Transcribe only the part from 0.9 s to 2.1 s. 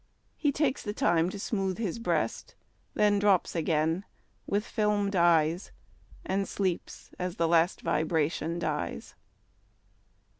time to smooth his